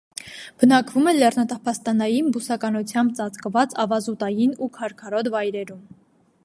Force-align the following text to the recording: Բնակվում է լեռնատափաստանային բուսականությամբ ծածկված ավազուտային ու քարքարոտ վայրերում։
Բնակվում 0.61 1.09
է 1.11 1.11
լեռնատափաստանային 1.17 2.31
բուսականությամբ 2.37 3.15
ծածկված 3.19 3.77
ավազուտային 3.85 4.59
ու 4.67 4.71
քարքարոտ 4.79 5.33
վայրերում։ 5.37 5.85